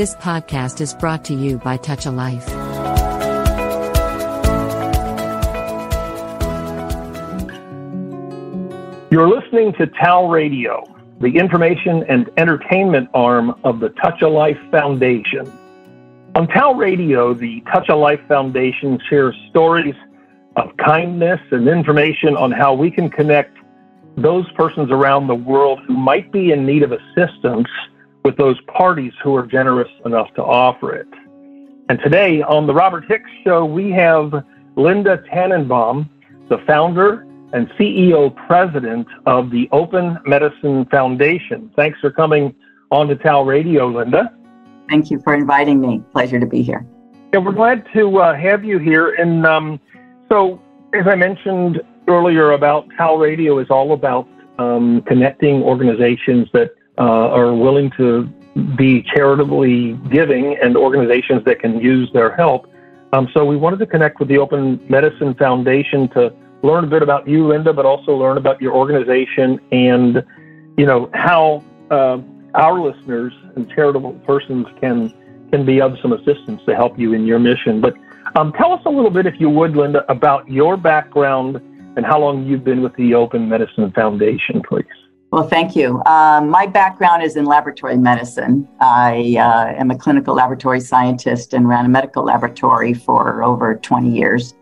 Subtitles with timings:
[0.00, 2.48] This podcast is brought to you by Touch a Life.
[9.12, 10.82] You're listening to TAL Radio,
[11.20, 15.52] the information and entertainment arm of the Touch a Life Foundation.
[16.34, 19.96] On TAL Radio, the Touch a Life Foundation shares stories
[20.56, 23.54] of kindness and information on how we can connect
[24.16, 27.68] those persons around the world who might be in need of assistance
[28.24, 31.08] with those parties who are generous enough to offer it.
[31.88, 34.44] And today on the Robert Hicks Show, we have
[34.76, 36.08] Linda Tannenbaum,
[36.48, 41.70] the founder and CEO president of the Open Medicine Foundation.
[41.74, 42.54] Thanks for coming
[42.90, 44.32] on to TAL Radio, Linda.
[44.88, 46.02] Thank you for inviting me.
[46.12, 46.86] Pleasure to be here.
[47.32, 49.14] Yeah, we're glad to uh, have you here.
[49.14, 49.80] And um,
[50.28, 50.60] so,
[50.94, 57.38] as I mentioned earlier, about TAL Radio is all about um, connecting organizations that uh,
[57.38, 58.28] are willing to
[58.76, 62.70] be charitably giving and organizations that can use their help.
[63.12, 67.02] Um, so we wanted to connect with the Open Medicine Foundation to learn a bit
[67.02, 70.22] about you, Linda, but also learn about your organization and,
[70.76, 72.18] you know, how uh,
[72.54, 75.12] our listeners and charitable persons can
[75.50, 77.80] can be of some assistance to help you in your mission.
[77.80, 77.94] But
[78.36, 81.56] um, tell us a little bit, if you would, Linda, about your background
[81.96, 84.99] and how long you've been with the Open Medicine Foundation, please.
[85.32, 86.02] Well, thank you.
[86.06, 88.68] Um, my background is in laboratory medicine.
[88.80, 94.10] I uh, am a clinical laboratory scientist and ran a medical laboratory for over 20
[94.10, 94.54] years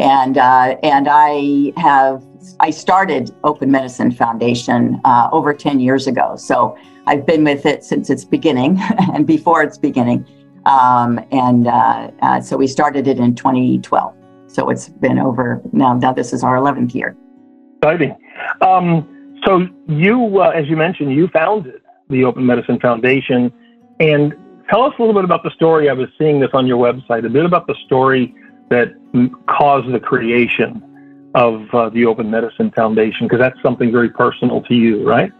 [0.00, 2.24] and uh, and I have
[2.58, 6.36] I started Open Medicine Foundation uh, over 10 years ago.
[6.36, 8.78] So I've been with it since its beginning
[9.14, 10.26] and before its beginning.
[10.66, 14.14] Um, and uh, uh so we started it in 2012.
[14.46, 15.92] So it's been over now.
[15.94, 17.16] Now this is our 11th year.
[17.82, 18.16] Exciting.
[18.62, 23.52] Um, so you, uh, as you mentioned, you founded the Open Medicine Foundation,
[24.00, 24.34] and
[24.68, 25.88] tell us a little bit about the story.
[25.88, 27.24] I was seeing this on your website.
[27.24, 28.34] A bit about the story
[28.68, 28.92] that
[29.48, 30.82] caused the creation
[31.34, 33.26] of uh, the Open Medicine Foundation?
[33.26, 35.32] Because that's something very personal to you, right?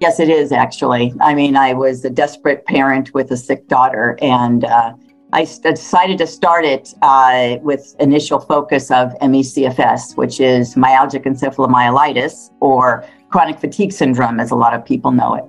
[0.00, 1.14] Yes, it is actually.
[1.20, 4.92] I mean, I was a desperate parent with a sick daughter, and uh,
[5.32, 12.50] I decided to start it uh, with initial focus of ME/CFS, which is myalgic encephalomyelitis
[12.60, 15.44] or chronic fatigue syndrome, as a lot of people know it.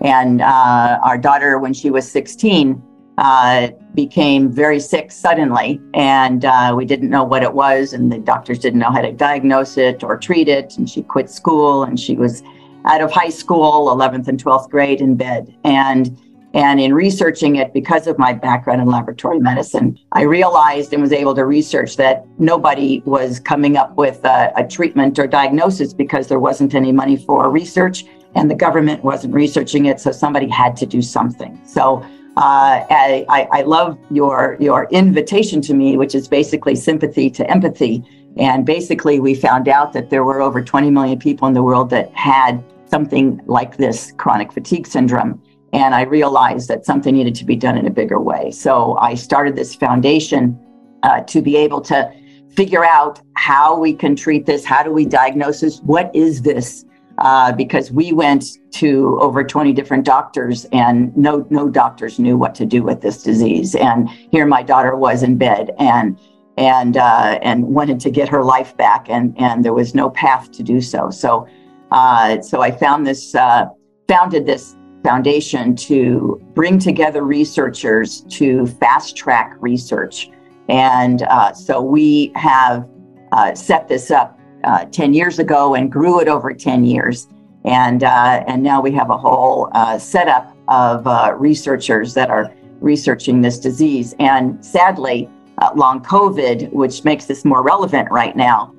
[0.00, 2.82] And uh, our daughter, when she was 16,
[3.18, 8.18] uh, became very sick suddenly, and uh, we didn't know what it was, and the
[8.18, 10.76] doctors didn't know how to diagnose it or treat it.
[10.76, 12.42] And she quit school, and she was
[12.84, 15.54] out of high school, 11th and 12th grade, in bed.
[15.62, 16.18] And
[16.54, 21.12] and in researching it, because of my background in laboratory medicine, I realized and was
[21.12, 26.28] able to research that nobody was coming up with a, a treatment or diagnosis because
[26.28, 28.04] there wasn't any money for research
[28.34, 29.98] and the government wasn't researching it.
[30.00, 31.58] So somebody had to do something.
[31.66, 32.02] So
[32.36, 38.02] uh, I, I, love your your invitation to me, which is basically sympathy to empathy.
[38.38, 41.90] And basically, we found out that there were over 20 million people in the world
[41.90, 45.42] that had something like this chronic fatigue syndrome.
[45.72, 48.50] And I realized that something needed to be done in a bigger way.
[48.50, 50.58] So I started this foundation
[51.02, 52.12] uh, to be able to
[52.50, 56.84] figure out how we can treat this, how do we diagnose this, what is this?
[57.18, 62.54] uh, because we went to over 20 different doctors and no no doctors knew what
[62.54, 66.18] to do with this disease and here my daughter was in bed and
[66.56, 70.50] and uh, and wanted to get her life back and and there was no path
[70.50, 71.46] to do so so
[71.90, 73.66] uh, so I found this uh,
[74.08, 80.30] founded this foundation to bring together researchers to fast track research
[80.68, 82.88] and uh, so we have
[83.32, 87.28] uh, set this up uh, 10 years ago and grew it over 10 years.
[87.64, 92.52] And, uh, and now we have a whole uh, setup of uh, researchers that are
[92.80, 94.14] researching this disease.
[94.18, 95.28] And sadly,
[95.76, 98.74] long COVID, which makes this more relevant right now,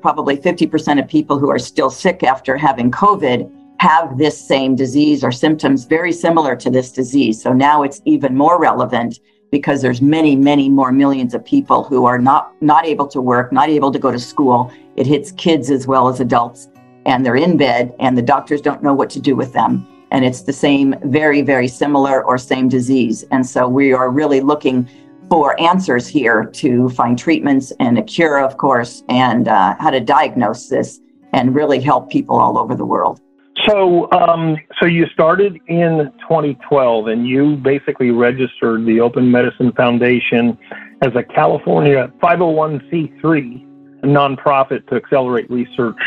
[0.00, 3.50] probably 50% of people who are still sick after having COVID
[3.82, 7.42] have this same disease or symptoms very similar to this disease.
[7.42, 9.18] So now it's even more relevant
[9.50, 13.50] because there's many many more millions of people who are not not able to work
[13.50, 14.70] not able to go to school.
[14.94, 16.68] It hits kids as well as adults
[17.06, 19.84] and they're in bed and the doctors don't know what to do with them.
[20.12, 23.24] And it's the same very very similar or same disease.
[23.32, 24.88] And so we are really looking
[25.28, 29.98] for answers here to find treatments and a cure of course and uh, how to
[29.98, 31.00] diagnose this
[31.32, 33.20] and really help people all over the world
[33.66, 40.58] so, um, so you started in 2012, and you basically registered the Open Medicine Foundation
[41.02, 45.98] as a California 501c3 nonprofit to accelerate research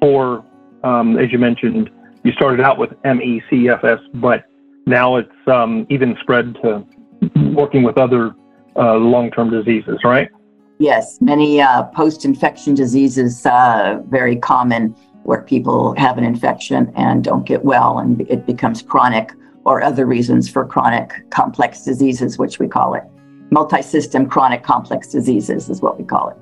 [0.00, 0.44] for,
[0.84, 1.90] um, as you mentioned,
[2.22, 4.44] you started out with MECFS, but
[4.86, 6.84] now it's um, even spread to
[7.52, 8.34] working with other
[8.76, 10.28] uh, long-term diseases, right?
[10.78, 17.46] Yes, many uh, post-infection diseases uh, very common where people have an infection and don't
[17.46, 19.32] get well, and it becomes chronic,
[19.64, 23.04] or other reasons for chronic complex diseases, which we call it.
[23.50, 26.36] Multi-system chronic complex diseases is what we call it.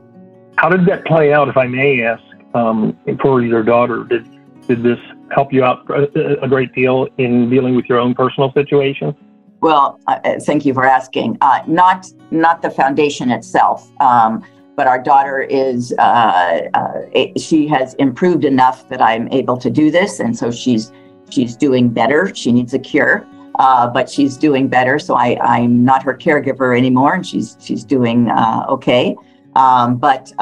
[0.57, 2.23] How did that play out, if I may ask,
[2.55, 4.05] um, for your daughter?
[4.05, 4.29] Did
[4.67, 4.99] did this
[5.31, 9.17] help you out a great deal in dealing with your own personal situation?
[9.61, 11.39] Well, uh, uh, thank you for asking.
[11.41, 14.45] Uh, not not the foundation itself, um,
[14.79, 17.01] but our daughter is uh, uh
[17.37, 20.93] she has improved enough that I'm able to do this, and so she's
[21.29, 22.33] she's doing better.
[22.33, 23.27] She needs a cure,
[23.59, 25.01] uh, but she's doing better.
[25.01, 28.31] So I I'm not her caregiver anymore, and she's she's doing
[28.77, 29.17] okay.
[29.57, 30.33] Um, but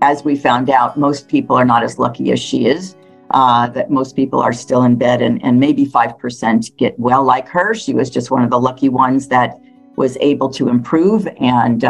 [0.00, 2.96] as we found out, most people are not as lucky as she is
[3.32, 7.48] uh, that most people are still in bed and, and maybe 5% get well like
[7.48, 7.74] her.
[7.74, 9.60] She was just one of the lucky ones that
[9.96, 11.84] was able to improve and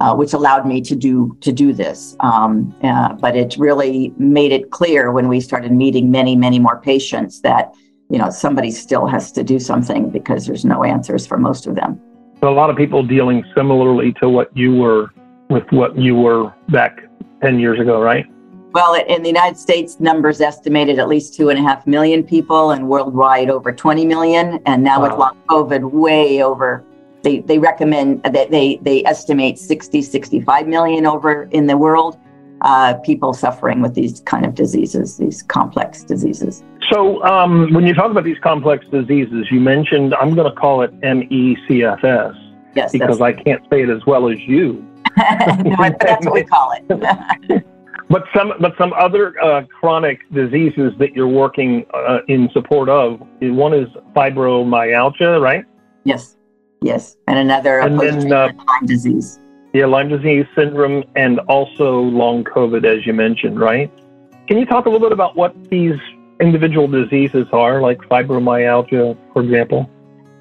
[0.00, 2.16] uh, which allowed me to do to do this.
[2.20, 6.80] Um, uh, but it really made it clear when we started meeting many, many more
[6.80, 7.74] patients that
[8.08, 11.74] you know somebody still has to do something because there's no answers for most of
[11.74, 12.00] them.
[12.40, 15.10] So a lot of people dealing similarly to what you were
[15.50, 17.02] with what you were back
[17.42, 18.24] 10 years ago, right?
[18.72, 22.70] Well, in the United States, numbers estimated at least two and a half million people,
[22.70, 24.60] and worldwide over 20 million.
[24.64, 25.08] And now wow.
[25.08, 26.84] with long COVID, way over.
[27.22, 32.18] They, they recommend that they, they estimate 60, 65 million over in the world.
[32.62, 36.62] Uh, people suffering with these kind of diseases, these complex diseases.
[36.92, 40.82] So, um, when you talk about these complex diseases, you mentioned I'm going to call
[40.82, 42.34] it MECFS.
[42.74, 44.86] Yes, because I can't say it as well as you.
[45.16, 47.64] no, that's what we call it.
[48.10, 53.20] But some, but some other uh, chronic diseases that you're working uh, in support of.
[53.40, 55.64] One is fibromyalgia, right?
[56.02, 56.36] Yes,
[56.82, 59.38] yes, and another and then, uh, Lyme disease.
[59.72, 63.90] Yeah, Lyme disease syndrome, and also long COVID, as you mentioned, right?
[64.48, 65.98] Can you talk a little bit about what these
[66.40, 69.88] individual diseases are, like fibromyalgia, for example?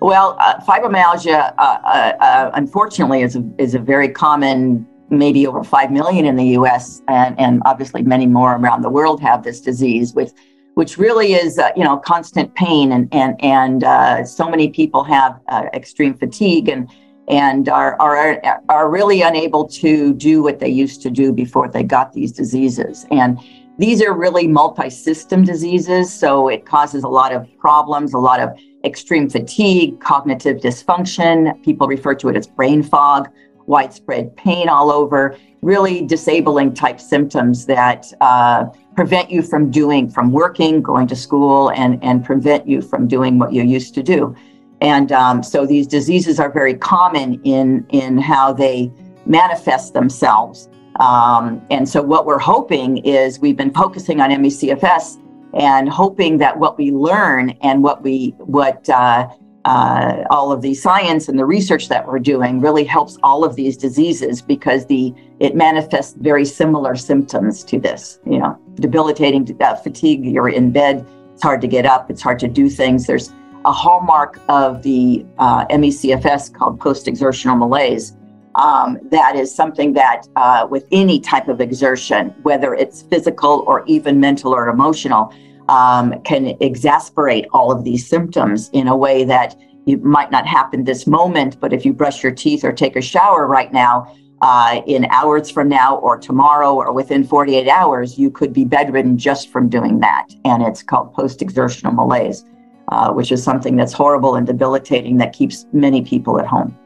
[0.02, 5.64] Well, uh, fibromyalgia, uh, uh, uh, unfortunately, is a, is a very common maybe over
[5.64, 9.60] 5 million in the US and, and obviously many more around the world have this
[9.60, 10.34] disease with
[10.76, 15.04] which really is uh, you know constant pain and and and uh, so many people
[15.04, 16.90] have uh, extreme fatigue and
[17.28, 21.84] and are, are are really unable to do what they used to do before they
[21.84, 23.06] got these diseases.
[23.12, 23.40] And
[23.78, 28.50] these are really multi-system diseases so it causes a lot of problems a lot of
[28.84, 31.62] extreme fatigue cognitive dysfunction.
[31.64, 33.30] People refer to it as brain fog
[33.70, 38.66] widespread pain all over, really disabling type symptoms that uh,
[39.00, 43.40] prevent you from doing, from working, going to school, and, and prevent you from doing
[43.40, 44.36] what you used to do.
[44.82, 48.92] And um, so these diseases are very common in, in how they
[49.26, 50.68] manifest themselves.
[51.00, 55.18] Um, and so what we're hoping is we've been focusing on MECFS
[55.54, 59.30] and hoping that what we learn and what we what uh,
[59.66, 63.56] uh, all of the science and the research that we're doing really helps all of
[63.56, 68.20] these diseases because the it manifests very similar symptoms to this.
[68.26, 70.26] You know, debilitating uh, fatigue.
[70.26, 71.06] You're in bed.
[71.34, 72.10] It's hard to get up.
[72.10, 73.08] It's hard to do things.
[73.08, 73.32] There's
[73.66, 78.16] a hallmark of the uh, MECFS called post-exertional malaise.
[78.56, 83.86] Um, that is something that, uh, with any type of exertion, whether it's physical or
[83.86, 85.34] even mental or emotional,
[85.70, 90.84] um, can exasperate all of these symptoms in a way that it might not happen
[90.84, 94.82] this moment, but if you brush your teeth or take a shower right now, uh,
[94.86, 99.50] in hours from now or tomorrow or within 48 hours, you could be bedridden just
[99.50, 100.28] from doing that.
[100.46, 102.46] And it's called post exertional malaise,
[102.90, 106.78] uh, which is something that's horrible and debilitating that keeps many people at home.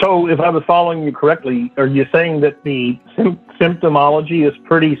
[0.00, 4.54] So, if I was following you correctly, are you saying that the sim- symptomology is
[4.64, 4.98] pretty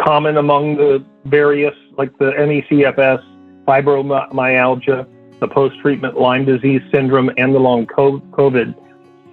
[0.00, 3.22] common among the various, like the MECFS,
[3.66, 5.06] fibromyalgia,
[5.40, 8.74] the post treatment Lyme disease syndrome, and the long COVID.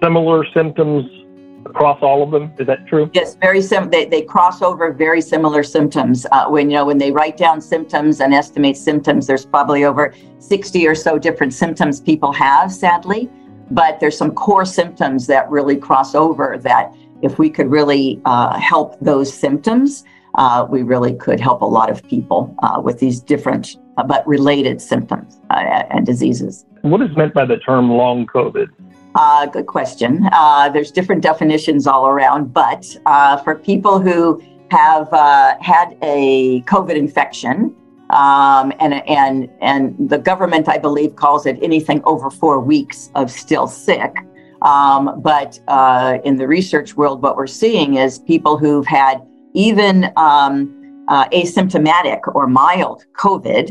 [0.02, 1.04] Similar symptoms
[1.66, 2.52] across all of them.
[2.58, 3.10] Is that true?
[3.12, 3.90] Yes, very sim.
[3.90, 6.26] They, they cross over very similar symptoms.
[6.32, 10.14] Uh, when you know when they write down symptoms and estimate symptoms, there's probably over
[10.38, 12.72] 60 or so different symptoms people have.
[12.72, 13.30] Sadly,
[13.70, 16.58] but there's some core symptoms that really cross over.
[16.58, 20.04] That if we could really uh, help those symptoms,
[20.36, 24.26] uh, we really could help a lot of people uh, with these different uh, but
[24.26, 26.66] related symptoms uh, and diseases.
[26.82, 28.68] What is meant by the term long COVID?
[29.16, 30.28] Uh, good question.
[30.32, 32.82] Uh, there's different definitions all around, but
[33.44, 34.18] for people who
[34.70, 35.08] have
[35.60, 37.74] had a COVID infection
[38.10, 43.30] Um, and, and, and the government, I believe, calls it anything over four weeks of
[43.30, 44.14] still sick.
[44.62, 49.16] Um, but uh, in the research world, what we're seeing is people who've had
[49.54, 53.66] even um, uh, asymptomatic or mild COVID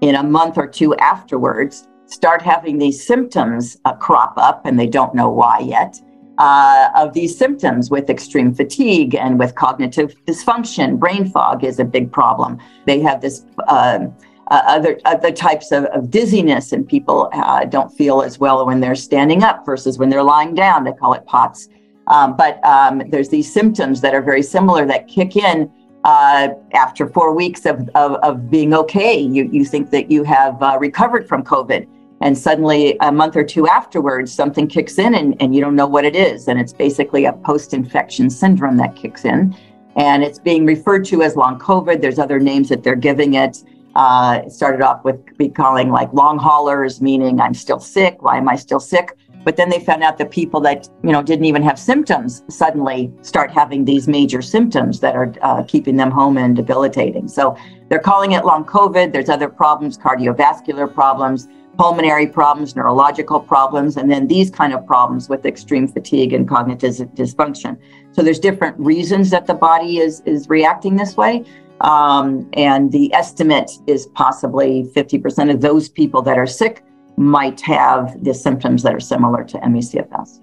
[0.00, 4.86] in a month or two afterwards start having these symptoms uh, crop up, and they
[4.86, 6.00] don't know why yet.
[6.38, 10.96] Uh, of these symptoms with extreme fatigue and with cognitive dysfunction.
[10.96, 12.58] Brain fog is a big problem.
[12.86, 14.14] They have this um,
[14.50, 18.80] uh, other other types of, of dizziness, and people uh, don't feel as well when
[18.80, 20.84] they're standing up versus when they're lying down.
[20.84, 21.68] They call it POTS.
[22.06, 25.70] Um, but um, there's these symptoms that are very similar that kick in
[26.04, 29.18] uh, after four weeks of, of, of, being okay.
[29.18, 31.86] You, you think that you have uh, recovered from COVID
[32.20, 35.86] and suddenly a month or two afterwards something kicks in and, and you don't know
[35.86, 36.48] what it is.
[36.48, 39.56] And it's basically a post-infection syndrome that kicks in.
[39.96, 42.00] And it's being referred to as long covid.
[42.00, 43.62] There's other names that they're giving it.
[43.94, 48.22] Uh, it started off with be calling like long haulers meaning i'm still sick.
[48.22, 49.16] Why am i still sick?
[49.44, 53.10] But then they found out that people that you know didn't even have symptoms suddenly
[53.22, 57.28] start having these major symptoms that are uh, keeping them home and debilitating.
[57.28, 57.56] So
[57.88, 59.12] they're calling it long covid.
[59.12, 65.28] There's other problems cardiovascular problems pulmonary problems, neurological problems, and then these kind of problems
[65.28, 67.78] with extreme fatigue and cognitive dysfunction.
[68.10, 71.44] So there's different reasons that the body is is reacting this way.
[71.80, 76.82] Um, and the estimate is possibly 50% of those people that are sick
[77.16, 80.40] might have the symptoms that are similar to ME/CFS.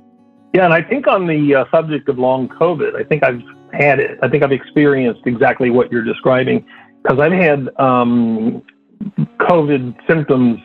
[0.54, 3.42] Yeah, and I think on the uh, subject of long COVID, I think I've
[3.74, 4.18] had it.
[4.24, 6.66] I think I've experienced exactly what you're describing
[7.04, 8.64] because I've had um,
[9.40, 10.60] COVID symptoms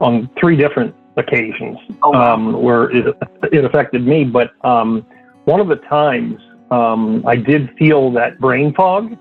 [0.00, 2.34] on three different occasions oh, wow.
[2.34, 3.16] um, where it,
[3.52, 4.24] it affected me.
[4.24, 5.04] But um,
[5.44, 6.40] one of the times
[6.70, 9.16] um, I did feel that brain fog,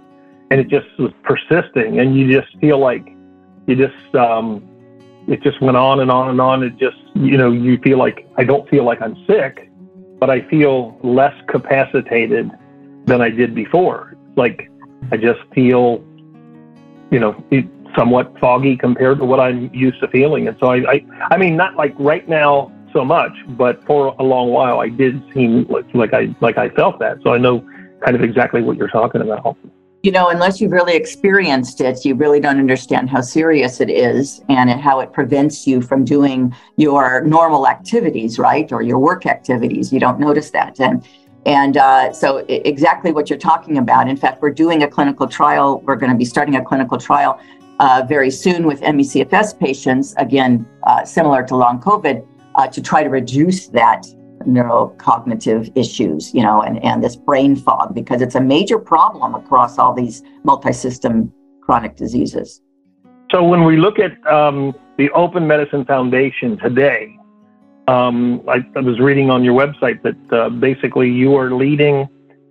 [0.51, 3.07] and it just was persisting, and you just feel like
[3.65, 4.67] you just um,
[5.27, 6.63] it just went on and on and on.
[6.63, 9.69] It just you know you feel like I don't feel like I'm sick,
[10.19, 12.49] but I feel less capacitated
[13.05, 14.15] than I did before.
[14.35, 14.69] Like
[15.11, 16.03] I just feel
[17.11, 17.65] you know it,
[17.97, 20.47] somewhat foggy compared to what I'm used to feeling.
[20.47, 24.23] And so I, I, I mean, not like right now so much, but for a
[24.23, 27.17] long while, I did seem like, like I, like I felt that.
[27.23, 27.67] So I know
[28.05, 29.57] kind of exactly what you're talking about.
[30.03, 34.41] You know, unless you've really experienced it, you really don't understand how serious it is
[34.47, 38.71] and how it prevents you from doing your normal activities, right?
[38.71, 39.91] Or your work activities.
[39.91, 40.79] You don't notice that.
[40.79, 41.05] And
[41.45, 44.09] and uh, so, exactly what you're talking about.
[44.09, 45.81] In fact, we're doing a clinical trial.
[45.81, 47.39] We're going to be starting a clinical trial
[47.79, 52.25] uh, very soon with ME/CFS patients, again, uh, similar to long COVID,
[52.55, 54.05] uh, to try to reduce that
[54.45, 59.77] neurocognitive issues, you know, and, and this brain fog, because it's a major problem across
[59.77, 62.61] all these multi-system chronic diseases.
[63.31, 67.16] So when we look at um, the Open Medicine Foundation today,
[67.87, 72.09] um, I, I, was reading on your website that uh, basically you are leading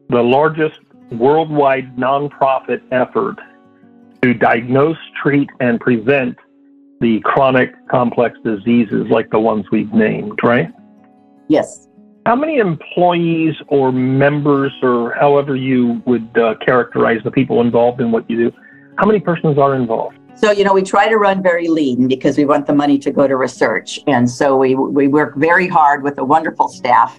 [0.09, 3.37] the largest worldwide nonprofit effort
[4.23, 6.37] to diagnose, treat, and prevent
[7.01, 10.73] the chronic complex diseases like the ones we've named, right?
[11.49, 11.87] Yes.
[12.25, 18.11] How many employees or members, or however you would uh, characterize the people involved in
[18.11, 18.57] what you do,
[18.99, 20.19] how many persons are involved?
[20.37, 23.11] So, you know, we try to run very lean because we want the money to
[23.11, 24.01] go to research.
[24.07, 27.19] And so we, we work very hard with a wonderful staff.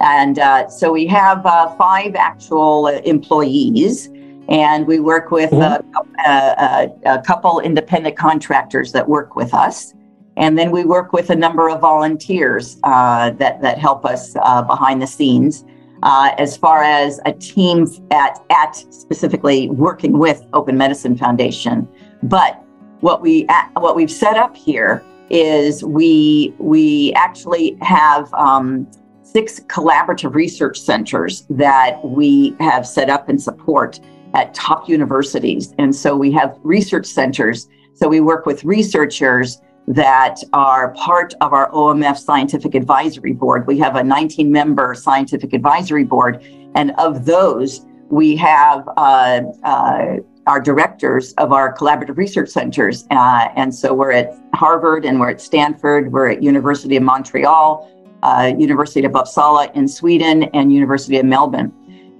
[0.00, 4.10] And uh, so we have uh, five actual employees
[4.48, 5.94] and we work with mm-hmm.
[6.26, 9.94] a, a, a, couple independent contractors that work with us.
[10.36, 14.62] And then we work with a number of volunteers uh, that, that help us uh,
[14.62, 15.64] behind the scenes.
[16.02, 21.88] Uh, as far as a team at, at specifically working with Open Medicine Foundation.
[22.22, 22.62] But
[23.00, 28.88] what we what we've set up here is we we actually have um,
[29.22, 34.00] six collaborative research centers that we have set up and support
[34.34, 35.74] at top universities.
[35.78, 37.68] And so we have research centers.
[37.94, 43.66] So we work with researchers that are part of our OMF Scientific Advisory Board.
[43.66, 46.44] We have a 19 member scientific advisory board.
[46.74, 50.16] And of those, we have uh, uh,
[50.48, 53.06] our directors of our collaborative research centers.
[53.10, 57.88] Uh, and so we're at Harvard and we're at Stanford, we're at University of Montreal,
[58.22, 61.70] uh, University of Uppsala in Sweden, and University of Melbourne.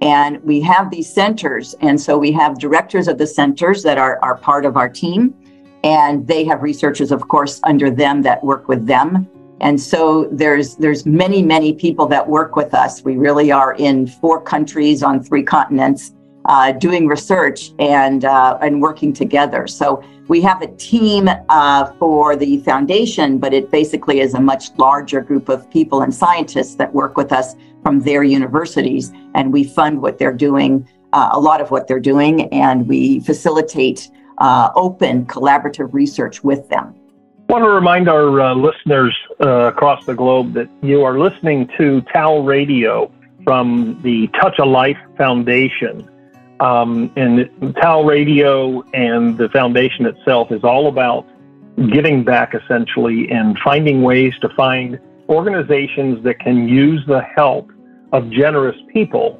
[0.01, 1.73] And we have these centers.
[1.81, 5.33] And so we have directors of the centers that are, are part of our team.
[5.83, 9.27] And they have researchers, of course, under them that work with them.
[9.61, 13.03] And so there's there's many, many people that work with us.
[13.03, 16.13] We really are in four countries on three continents.
[16.49, 19.67] Uh, doing research and uh, and working together.
[19.67, 24.71] So we have a team uh, for the foundation, but it basically is a much
[24.77, 29.63] larger group of people and scientists that work with us from their universities, and we
[29.63, 34.71] fund what they're doing, uh, a lot of what they're doing, and we facilitate uh,
[34.75, 36.95] open collaborative research with them.
[37.47, 42.01] I want to remind our uh, listeners across the globe that you are listening to
[42.11, 43.11] TAL Radio
[43.43, 46.08] from the Touch a Life Foundation.
[46.59, 47.49] Um, and
[47.81, 51.25] TAL Radio and the foundation itself is all about
[51.93, 54.99] giving back essentially and finding ways to find
[55.29, 57.71] organizations that can use the help
[58.11, 59.39] of generous people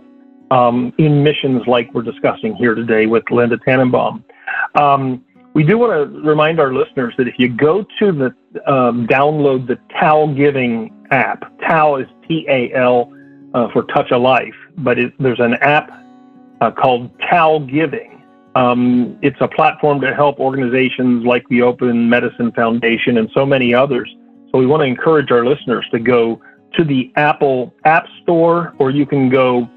[0.52, 4.24] um, in missions like we're discussing here today with Linda Tannenbaum.
[4.76, 9.08] Um, we do want to remind our listeners that if you go to the um,
[9.08, 13.12] download the TAL Giving app, TAL is T A L
[13.54, 15.92] uh, for Touch a Life, but it, there's an app
[16.62, 18.24] uh, called TAL Giving.
[18.56, 23.74] Um, it's a platform to help organizations like the Open Medicine Foundation and so many
[23.74, 24.14] others.
[24.52, 26.42] So we want to encourage our listeners to go
[26.74, 29.70] to the Apple App Store or you can go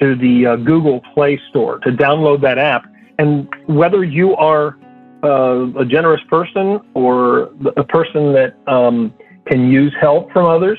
[0.00, 2.86] to the uh, Google Play Store to download that app.
[3.18, 4.78] And whether you are
[5.22, 9.14] uh, a generous person or a person that um,
[9.46, 10.78] can use help from others,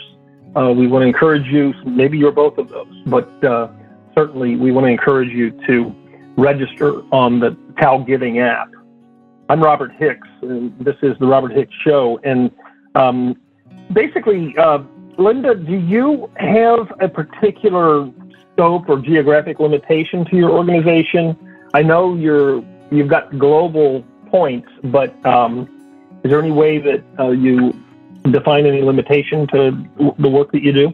[0.56, 1.74] uh, we want to encourage you.
[1.86, 3.70] Maybe you're both of those, but uh,
[4.16, 5.96] certainly we want to encourage you to
[6.38, 8.70] register on the TAL Giving app.
[9.50, 12.20] I'm Robert Hicks, and this is the Robert Hicks Show.
[12.24, 12.52] And
[12.96, 13.40] um,
[13.92, 14.80] basically, uh,
[15.18, 18.10] Linda, do you have a particular
[18.54, 21.38] scope or geographic limitation to your organization?
[21.74, 25.68] I know you're you've got global points, but um,
[26.24, 27.74] is there any way that uh, you
[28.30, 30.94] define any limitation to the work that you do?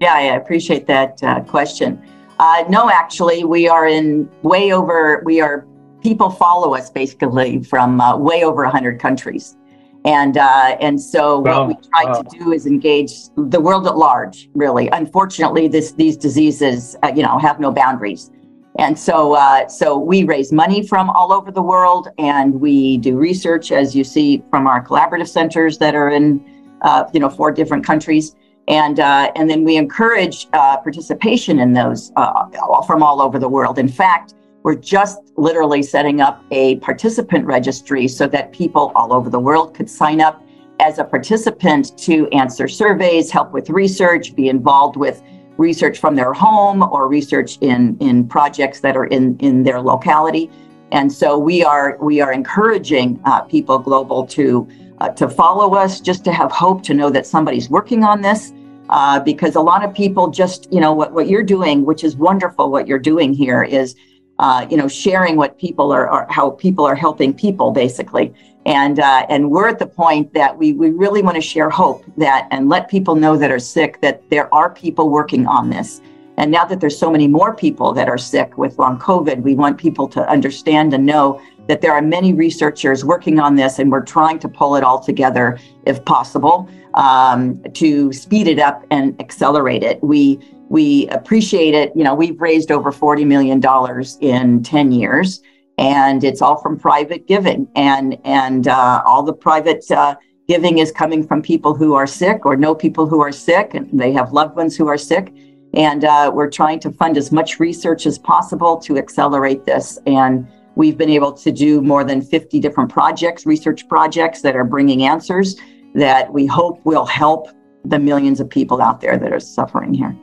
[0.00, 2.02] Yeah, I appreciate that uh, question.
[2.38, 5.66] Uh, no, actually, we are in way over, we are,
[6.02, 9.56] people follow us basically from uh, way over 100 countries.
[10.04, 14.48] And, uh, and so what we try to do is engage the world at large,
[14.54, 14.88] really.
[14.88, 18.30] Unfortunately, this, these diseases, uh, you know, have no boundaries.
[18.78, 23.16] And so, uh, so we raise money from all over the world, and we do
[23.16, 26.44] research, as you see from our collaborative centers that are in,
[26.82, 28.36] uh, you know, four different countries
[28.68, 33.48] and uh, and then we encourage uh, participation in those uh, from all over the
[33.48, 33.78] world.
[33.78, 39.30] In fact, we're just literally setting up a participant registry so that people all over
[39.30, 40.42] the world could sign up
[40.80, 45.22] as a participant to answer surveys, help with research, be involved with
[45.56, 50.50] research from their home or research in in projects that are in in their locality.
[50.92, 54.68] And so we are we are encouraging uh, people global to
[55.00, 58.52] uh, to follow us, just to have hope, to know that somebody's working on this.
[58.88, 62.14] Uh, because a lot of people just, you know, what, what you're doing, which is
[62.16, 63.96] wonderful, what you're doing here is,
[64.38, 68.32] uh, you know, sharing what people are, are, how people are helping people, basically.
[68.64, 72.04] And uh, and we're at the point that we we really want to share hope
[72.16, 76.00] that and let people know that are sick that there are people working on this.
[76.36, 79.54] And now that there's so many more people that are sick with long COVID, we
[79.54, 83.90] want people to understand and know that there are many researchers working on this, and
[83.90, 89.20] we're trying to pull it all together if possible um, to speed it up and
[89.20, 90.02] accelerate it.
[90.02, 91.92] We we appreciate it.
[91.94, 95.42] You know, we've raised over forty million dollars in ten years,
[95.78, 99.90] and it's all from private giving, and and uh, all the private.
[99.90, 100.16] Uh,
[100.48, 103.98] giving is coming from people who are sick or know people who are sick and
[103.98, 105.32] they have loved ones who are sick
[105.74, 110.46] and uh, we're trying to fund as much research as possible to accelerate this and
[110.76, 115.04] We've been able to do more than 50 different projects, research projects that are bringing
[115.04, 115.56] answers
[115.94, 117.48] that we hope will help
[117.86, 120.14] the millions of people out there that are suffering here.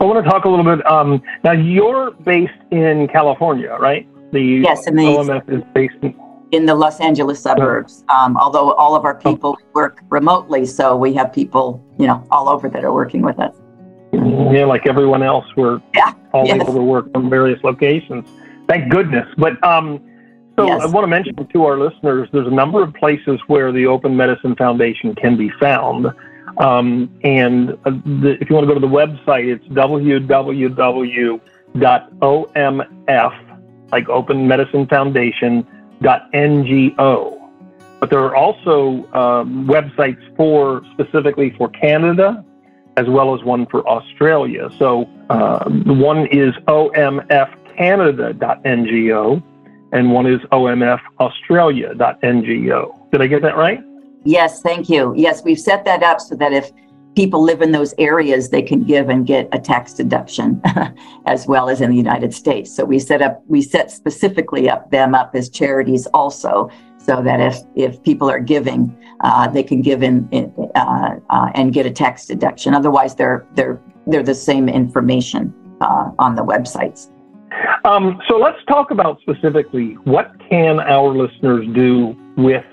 [0.00, 0.84] I want to talk a little bit.
[0.90, 4.08] Um, now, you're based in California, right?
[4.32, 6.18] The yes, and the OMF is based in,
[6.52, 8.02] in the Los Angeles suburbs.
[8.08, 12.48] Um, although all of our people work remotely, so we have people, you know, all
[12.48, 13.54] over that are working with us.
[14.12, 16.62] Yeah, like everyone else, we're yeah, all yes.
[16.62, 18.26] able to work from various locations.
[18.68, 19.26] Thank goodness.
[19.36, 20.00] But um,
[20.56, 20.82] so yes.
[20.82, 24.16] I want to mention to our listeners, there's a number of places where the Open
[24.16, 26.08] Medicine Foundation can be found.
[26.58, 30.22] Um, and uh, the, if you want to go to the website, it's www.omf,
[33.90, 35.66] like Open Medicine Foundation,
[36.02, 37.38] .ngo.
[38.00, 42.44] But there are also um, websites for specifically for Canada,
[42.96, 44.68] as well as one for Australia.
[44.78, 49.42] So uh, the one is OMF canada.ngo
[49.92, 53.10] and one is omfaustralia.ngo.
[53.12, 53.80] Did I get that right?
[54.24, 55.12] Yes, thank you.
[55.16, 56.70] Yes, we've set that up so that if
[57.14, 60.62] people live in those areas, they can give and get a tax deduction
[61.26, 62.74] as well as in the United States.
[62.74, 67.40] So we set up, we set specifically up them up as charities also, so that
[67.40, 71.84] if, if people are giving, uh, they can give in, in uh, uh, and get
[71.84, 72.74] a tax deduction.
[72.74, 77.11] Otherwise, they're, they're, they're the same information uh, on the websites.
[77.84, 82.64] Um, so let's talk about specifically what can our listeners do with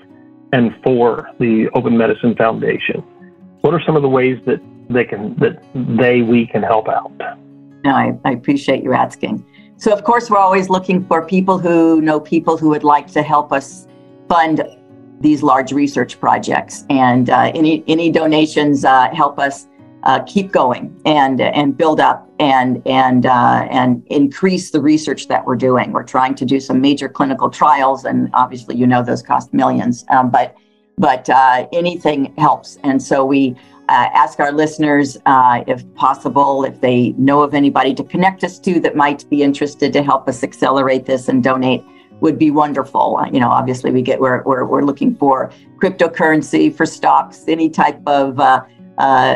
[0.52, 3.02] and for the Open Medicine Foundation.
[3.62, 5.62] What are some of the ways that they can that
[5.98, 7.12] they we can help out?
[7.84, 9.44] No, I, I appreciate you asking.
[9.76, 13.22] So of course we're always looking for people who know people who would like to
[13.22, 13.88] help us
[14.28, 14.62] fund
[15.20, 19.66] these large research projects, and uh, any any donations uh, help us
[20.04, 25.44] uh, keep going and and build up and and uh, and increase the research that
[25.44, 25.92] we're doing.
[25.92, 30.04] We're trying to do some major clinical trials, and obviously, you know, those cost millions.
[30.08, 30.54] Um, but
[30.96, 33.56] but uh, anything helps, and so we
[33.90, 38.58] uh, ask our listeners, uh, if possible, if they know of anybody to connect us
[38.60, 41.82] to that might be interested to help us accelerate this and donate.
[42.20, 43.16] Would be wonderful.
[43.16, 47.70] Uh, you know, obviously, we get we're we're, we're looking for cryptocurrency for stocks, any
[47.70, 48.62] type of uh,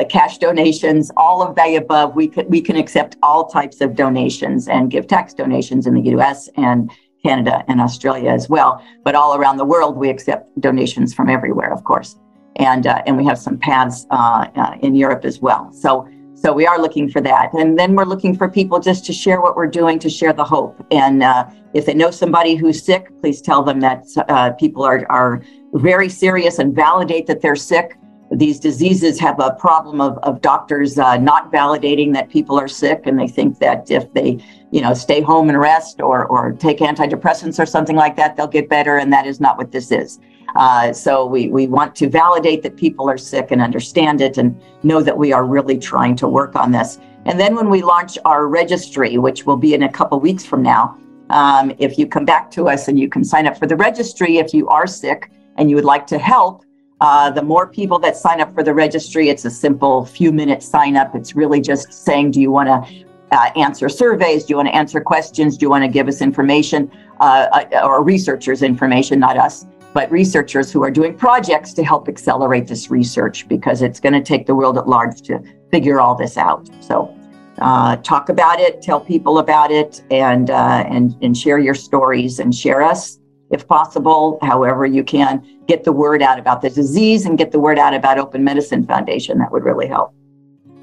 [0.08, 2.14] cash donations, all of the above.
[2.14, 6.10] We can, we can accept all types of donations and give tax donations in the
[6.16, 6.90] US and
[7.24, 8.82] Canada and Australia as well.
[9.02, 12.16] But all around the world, we accept donations from everywhere, of course.
[12.56, 15.72] And, uh, and we have some paths uh, uh, in Europe as well.
[15.72, 17.52] So, so we are looking for that.
[17.54, 20.44] And then we're looking for people just to share what we're doing, to share the
[20.44, 20.84] hope.
[20.90, 25.06] And uh, if they know somebody who's sick, please tell them that uh, people are,
[25.10, 27.96] are very serious and validate that they're sick
[28.30, 33.02] these diseases have a problem of, of doctors uh, not validating that people are sick
[33.04, 36.78] and they think that if they you know stay home and rest or, or take
[36.78, 40.18] antidepressants or something like that they'll get better and that is not what this is.
[40.56, 44.60] Uh, so we, we want to validate that people are sick and understand it and
[44.84, 46.98] know that we are really trying to work on this.
[47.26, 50.62] And then when we launch our registry which will be in a couple weeks from
[50.62, 50.98] now
[51.30, 54.38] um, if you come back to us and you can sign up for the registry
[54.38, 56.64] if you are sick and you would like to help
[57.04, 60.62] uh, the more people that sign up for the registry, it's a simple few minute
[60.62, 61.14] sign up.
[61.14, 64.46] It's really just saying, do you want to uh, answer surveys?
[64.46, 65.58] Do you want to answer questions?
[65.58, 66.90] Do you want to give us information
[67.20, 72.08] uh, uh, or researchers information, not us, but researchers who are doing projects to help
[72.08, 76.14] accelerate this research because it's going to take the world at large to figure all
[76.14, 76.66] this out.
[76.80, 77.14] So
[77.58, 82.54] uh, talk about it, tell people about it, and, and, and share your stories and
[82.54, 83.18] share us
[83.50, 87.60] if possible, however you can, get the word out about the disease and get the
[87.60, 89.38] word out about Open Medicine Foundation.
[89.38, 90.14] That would really help.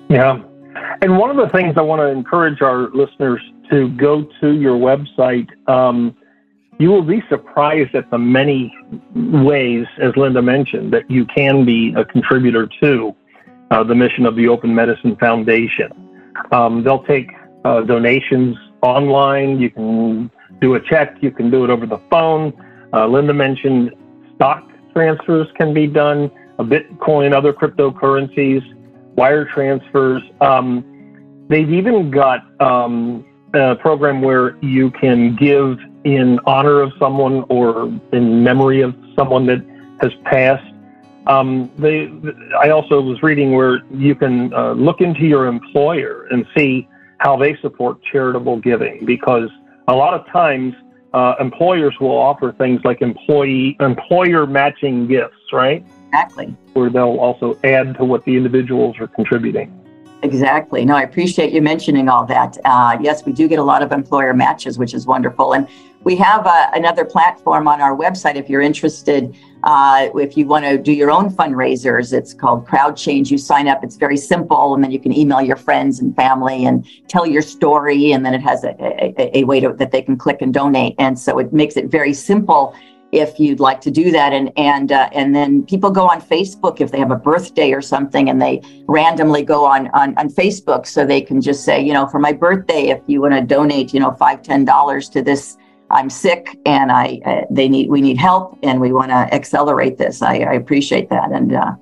[0.10, 0.42] Yeah.
[1.02, 4.78] And one of the things I want to encourage our listeners to go to your
[4.78, 5.48] website.
[5.68, 6.16] Um,
[6.78, 8.76] you will be surprised at the many
[9.16, 13.16] ways, as Linda mentioned, that you can be a contributor to
[13.70, 15.92] uh, the mission of the Open Medicine Foundation.
[16.52, 17.30] Um, they'll take
[17.66, 19.60] uh, donations online.
[19.60, 22.54] You can do a check, you can do it over the phone.
[22.94, 23.94] Uh, Linda mentioned
[24.36, 28.62] stock transfers can be done, a Bitcoin, other cryptocurrencies,
[29.16, 30.22] wire transfers.
[30.40, 37.44] Um, they've even got um, a program where you can give in honor of someone
[37.50, 39.66] or in memory of someone that
[40.02, 40.66] has passed.
[41.28, 42.12] Um, they,
[42.60, 46.88] I also was reading where you can uh, look into your employer and see
[47.20, 49.50] how they support charitable giving because
[49.92, 50.74] a lot of times
[51.14, 55.86] uh, employers will offer things like employee employer matching gifts, right?
[56.08, 56.56] Exactly.
[56.74, 59.78] Where they'll also add to what the individuals are contributing.
[60.24, 60.86] Exactly.
[60.86, 62.58] No, I appreciate you mentioning all that.
[62.64, 65.54] Uh, yes, we do get a lot of employer matches, which is wonderful.
[65.54, 65.68] And
[66.04, 69.36] we have uh, another platform on our website if you're interested.
[69.64, 73.32] Uh, if you want to do your own fundraisers, it's called Crowd Change.
[73.32, 76.66] You sign up, it's very simple, and then you can email your friends and family
[76.66, 78.12] and tell your story.
[78.12, 80.96] And then it has a, a, a way to, that they can click and donate.
[80.98, 82.76] And so it makes it very simple
[83.12, 86.80] if you'd like to do that and and uh, and then people go on facebook
[86.80, 90.88] if they have a birthday or something and they randomly go on on, on facebook
[90.88, 93.94] so they can just say you know for my birthday if you want to donate
[93.94, 95.58] you know five ten dollars to this
[95.92, 99.98] i'm sick and i uh, they need we need help and we want to accelerate
[99.98, 100.22] this.
[100.22, 101.32] I, I appreciate that.
[101.32, 101.74] And uh,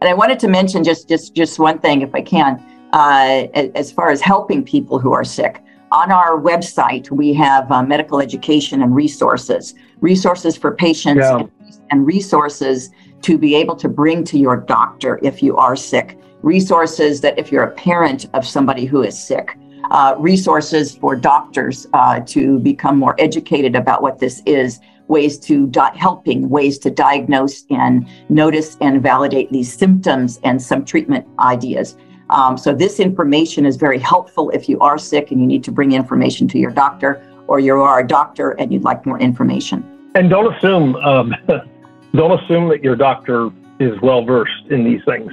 [0.00, 2.62] and i wanted to mention just just just one thing if i can.
[2.92, 7.82] Uh, as far as helping people who are sick on our website, we have uh,
[7.82, 11.38] medical education and resources, resources for patients yeah.
[11.38, 11.50] and,
[11.90, 12.90] and resources
[13.22, 17.50] to be able to bring to your doctor if you are sick, resources that if
[17.52, 19.56] you're a parent of somebody who is sick,
[19.90, 24.80] uh, resources for doctors uh, to become more educated about what this is.
[25.08, 30.84] ways to di- helping ways to diagnose and notice and validate these symptoms and some
[30.84, 31.96] treatment ideas.
[32.30, 35.72] Um, so this information is very helpful if you are sick and you need to
[35.72, 39.84] bring information to your doctor, or you are a doctor and you'd like more information.
[40.14, 41.34] And don't assume um,
[42.14, 43.50] don't assume that your doctor
[43.80, 45.32] is well versed in these things.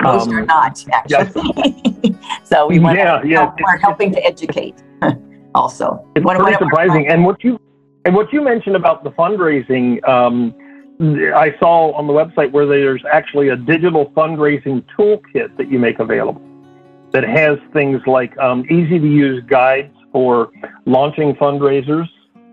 [0.00, 1.74] Most um, are not actually.
[2.02, 2.18] Yes.
[2.44, 4.82] so we want yeah, to yeah, help, we're helping to educate
[5.54, 6.06] also.
[6.14, 7.08] It's what, pretty surprising.
[7.08, 7.60] And what you
[8.04, 10.06] and what you mentioned about the fundraising.
[10.08, 10.54] Um,
[11.00, 15.98] I saw on the website where there's actually a digital fundraising toolkit that you make
[15.98, 16.42] available
[17.12, 20.50] that has things like um, easy to use guides for
[20.86, 22.06] launching fundraisers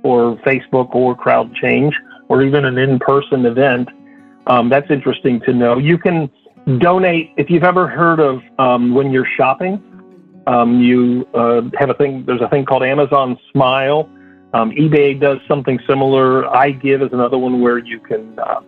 [0.03, 1.93] or Facebook or Crowd Change
[2.29, 3.89] or even an in person event.
[4.47, 5.77] Um, that's interesting to know.
[5.77, 6.29] You can
[6.79, 9.83] donate if you've ever heard of um, when you're shopping.
[10.47, 12.23] Um, you uh, have a thing.
[12.25, 14.09] There's a thing called Amazon Smile
[14.53, 16.43] um, eBay does something similar.
[16.43, 18.61] iGive is another one where you can uh,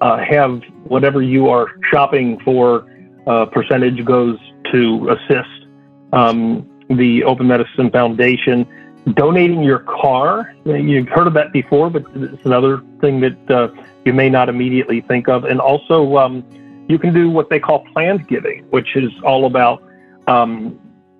[0.00, 2.86] uh, have whatever you are shopping for,
[3.26, 4.36] uh, percentage goes
[4.72, 5.68] to assist
[6.12, 8.66] um, the Open Medicine Foundation.
[9.14, 13.68] Donating your car, you've heard of that before, but it's another thing that uh,
[14.04, 15.44] you may not immediately think of.
[15.44, 16.44] And also, um,
[16.88, 19.82] you can do what they call planned giving, which is all about
[20.26, 20.78] um,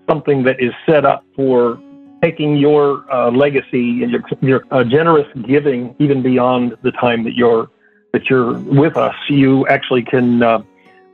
[0.08, 1.80] something that is set up for
[2.22, 7.34] taking your uh, legacy and your, your uh, generous giving even beyond the time that
[7.34, 7.68] you're
[8.12, 10.62] that you're with us, you actually can uh,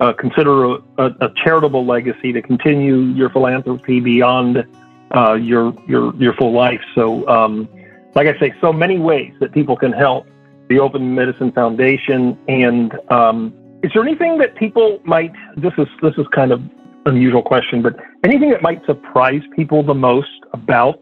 [0.00, 4.66] uh consider a, a, charitable legacy to continue your philanthropy beyond
[5.14, 6.80] uh, your your your full life.
[6.94, 7.68] So, um,
[8.14, 10.26] like I say, so many ways that people can help
[10.68, 12.38] the Open Medicine Foundation.
[12.48, 15.32] And um, is there anything that people might?
[15.56, 16.60] This is this is kind of
[17.06, 21.00] unusual question, but anything that might surprise people the most about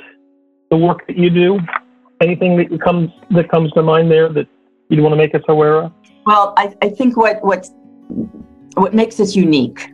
[0.70, 1.58] the work that you do?
[2.20, 4.46] Anything that comes that comes to mind there that
[4.88, 5.92] you want to make us aware of?
[6.26, 7.66] Well, I, I think what what
[8.74, 9.88] what makes us unique,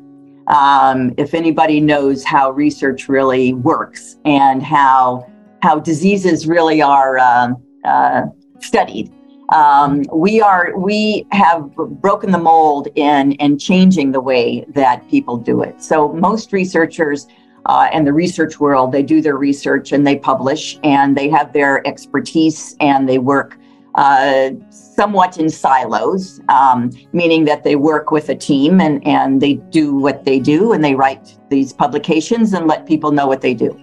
[0.48, 5.30] um, if anybody knows how research really works and how
[5.62, 7.52] how diseases really are uh,
[7.84, 8.22] uh,
[8.60, 9.12] studied,
[9.52, 15.36] um, we are we have broken the mold in in changing the way that people
[15.36, 15.82] do it.
[15.82, 17.26] So most researchers
[17.66, 21.52] uh, and the research world, they do their research and they publish and they have
[21.52, 23.58] their expertise and they work
[23.94, 29.54] uh, somewhat in silos, um, meaning that they work with a team and, and they
[29.54, 33.54] do what they do and they write these publications and let people know what they
[33.54, 33.78] do.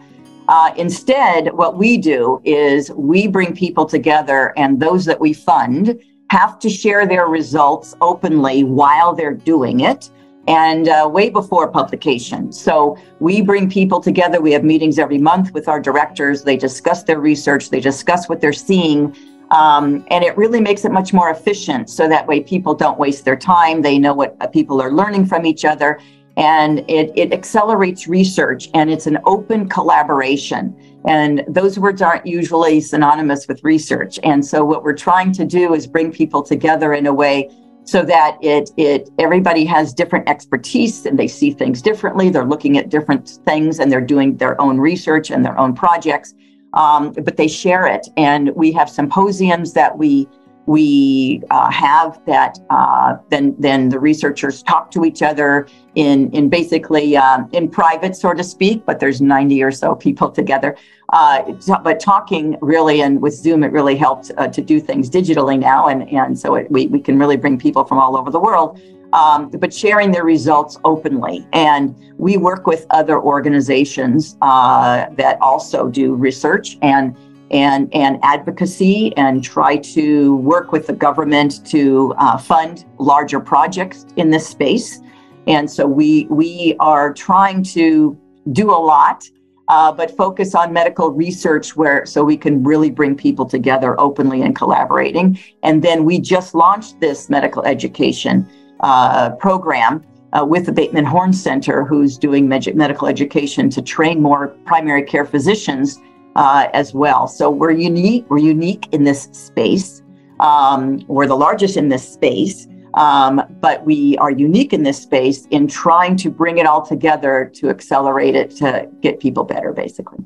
[0.49, 6.01] Uh, instead, what we do is we bring people together, and those that we fund
[6.31, 10.09] have to share their results openly while they're doing it
[10.47, 12.51] and uh, way before publication.
[12.51, 14.41] So we bring people together.
[14.41, 16.41] We have meetings every month with our directors.
[16.41, 19.15] They discuss their research, they discuss what they're seeing.
[19.51, 23.23] Um, and it really makes it much more efficient so that way people don't waste
[23.23, 23.83] their time.
[23.83, 25.99] They know what uh, people are learning from each other
[26.39, 30.73] and it, it accelerates research and it's an open collaboration.
[31.05, 34.19] And those words aren't usually synonymous with research.
[34.23, 37.49] And so what we're trying to do is bring people together in a way
[37.83, 42.29] so that it it everybody has different expertise and they see things differently.
[42.29, 46.33] They're looking at different things and they're doing their own research and their own projects.
[46.73, 50.27] Um, but they share it, and we have symposiums that we
[50.69, 56.47] we uh, have that uh, then then the researchers talk to each other in in
[56.47, 60.77] basically um, in private so to speak but there's 90 or so people together.
[61.11, 61.53] Uh,
[61.83, 65.87] but talking really and with zoom it really helped uh, to do things digitally now
[65.87, 68.79] and and so it, we, we can really bring people from all over the world
[69.13, 71.47] um, but sharing their results openly.
[71.53, 77.17] And we work with other organizations uh, that also do research and
[77.51, 84.05] and, and advocacy and try to work with the government to uh, fund larger projects
[84.15, 85.01] in this space.
[85.47, 88.17] And so we, we are trying to
[88.51, 89.23] do a lot,
[89.67, 94.41] uh, but focus on medical research where so we can really bring people together openly
[94.41, 95.39] and collaborating.
[95.63, 98.47] And then we just launched this medical education
[98.81, 104.21] uh, program uh, with the Bateman Horne Center, who's doing med- medical education to train
[104.21, 105.99] more primary care physicians
[106.35, 107.27] uh, as well.
[107.27, 108.25] So we're unique.
[108.29, 110.01] We're unique in this space.
[110.39, 115.45] Um, we're the largest in this space, um, but we are unique in this space
[115.47, 120.19] in trying to bring it all together to accelerate it to get people better, basically.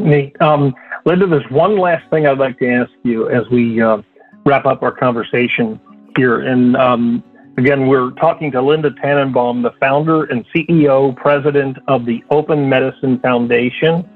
[0.00, 0.40] Neat.
[0.40, 3.98] Um, Linda, there's one last thing I'd like to ask you as we uh,
[4.44, 5.80] wrap up our conversation
[6.16, 6.40] here.
[6.40, 7.22] And um,
[7.58, 13.20] again, we're talking to Linda Tannenbaum, the founder and CEO, president of the Open Medicine
[13.20, 14.08] Foundation.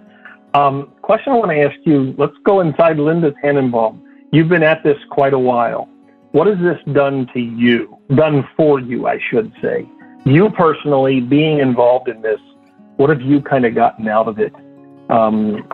[0.55, 4.01] Um, question I want to ask you let's go inside Linda Tannenbaum.
[4.33, 5.89] You've been at this quite a while.
[6.31, 7.99] What has this done to you?
[8.15, 9.89] Done for you, I should say.
[10.25, 12.41] You personally being involved in this,
[12.97, 14.53] what have you kind of gotten out of it?
[15.11, 15.69] Um,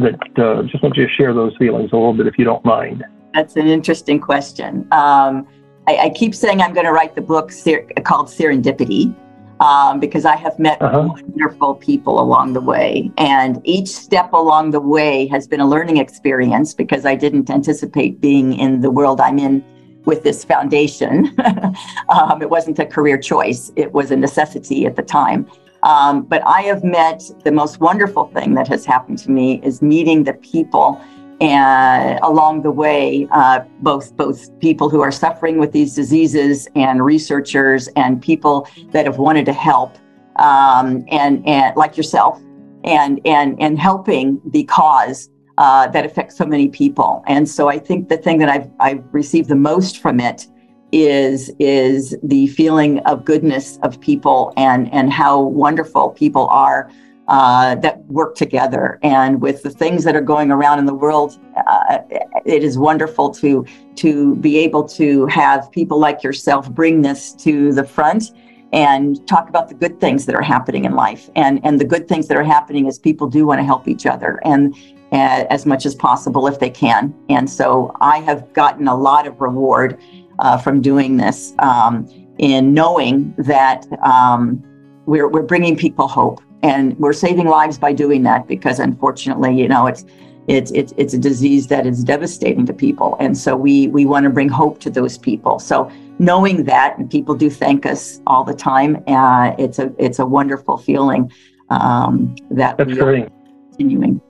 [0.00, 2.64] that uh, just want you to share those feelings a little bit, if you don't
[2.64, 3.04] mind.
[3.32, 4.88] That's an interesting question.
[4.92, 5.46] Um,
[5.86, 9.14] I, I, keep saying I'm going to write the book ser- called Serendipity
[9.62, 11.08] um, because I have met uh-huh.
[11.08, 13.12] wonderful people along the way.
[13.16, 18.20] And each step along the way has been a learning experience because I didn't anticipate
[18.20, 19.64] being in the world I'm in
[20.04, 21.32] with this foundation.
[22.08, 25.48] um, it wasn't a career choice, it was a necessity at the time.
[25.84, 29.80] Um, but I have met the most wonderful thing that has happened to me is
[29.80, 31.00] meeting the people
[31.42, 37.04] and along the way, uh, both both people who are suffering with these diseases and
[37.04, 39.98] researchers and people that have wanted to help,
[40.36, 42.40] um, and and like yourself,
[42.84, 47.24] and and and helping the cause uh, that affects so many people.
[47.26, 50.46] And so I think the thing that I've I've received the most from it
[50.92, 56.88] is is the feeling of goodness of people and and how wonderful people are
[57.32, 58.98] uh, that work together.
[59.02, 61.98] And with the things that are going around in the world, uh,
[62.44, 63.64] it is wonderful to
[63.96, 68.32] to be able to have people like yourself bring this to the front
[68.74, 71.30] and talk about the good things that are happening in life.
[71.34, 74.04] And and the good things that are happening is people do want to help each
[74.04, 74.74] other and
[75.12, 77.14] uh, as much as possible if they can.
[77.30, 79.98] And so I have gotten a lot of reward
[80.38, 83.86] uh, from doing this um, in knowing that.
[84.02, 84.62] Um,
[85.04, 89.68] we're, we're bringing people hope and we're saving lives by doing that because unfortunately you
[89.68, 90.04] know it's
[90.48, 93.16] it's it's it's a disease that is devastating to people.
[93.20, 95.58] And so we we want to bring hope to those people.
[95.58, 100.18] So knowing that and people do thank us all the time uh, it's a it's
[100.18, 101.30] a wonderful feeling
[101.70, 103.30] um, that that's we are
[103.70, 104.20] continuing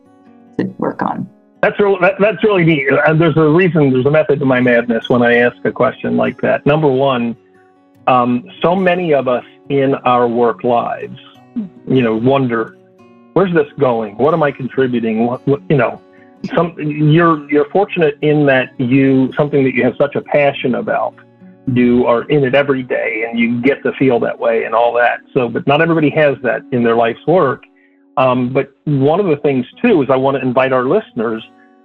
[0.58, 1.28] to work on.
[1.62, 2.88] That's really that, that's really neat.
[3.06, 6.16] And there's a reason there's a method to my madness when i ask a question
[6.16, 6.66] like that.
[6.66, 7.36] Number one
[8.08, 11.18] um, so many of us in our work lives
[11.88, 12.76] you know, wonder,
[13.34, 14.16] where's this going?
[14.16, 15.26] What am I contributing?
[15.26, 16.00] What, what you know,
[16.54, 21.14] some you're you're fortunate in that you something that you have such a passion about.
[21.72, 24.92] You are in it every day, and you get to feel that way and all
[24.94, 25.20] that.
[25.32, 27.62] So, but not everybody has that in their life's work.
[28.16, 31.42] Um, but one of the things too is I want to invite our listeners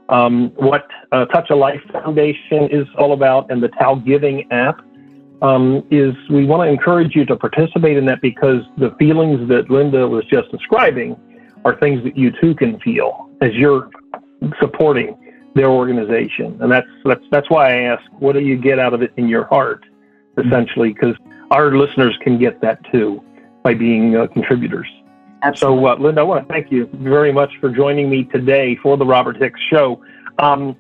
[0.10, 4.82] um, what uh, Touch a Life Foundation is all about and the Tau Giving app
[5.42, 9.70] um, is we want to encourage you to participate in that because the feelings that
[9.70, 11.16] Linda was just describing
[11.66, 13.90] are things that you too can feel as you're
[14.60, 15.18] supporting
[15.56, 16.58] their organization.
[16.62, 19.28] And that's that's that's why I ask, what do you get out of it in
[19.28, 19.86] your heart,
[20.38, 20.94] essentially?
[20.94, 21.16] Because
[21.52, 23.24] our listeners can get that too
[23.64, 24.88] by being uh, contributors.
[25.44, 25.84] Absolutely.
[25.84, 28.98] So, uh, Linda, I want to thank you very much for joining me today for
[28.98, 30.02] the Robert Hicks Show.
[30.40, 30.76] Um,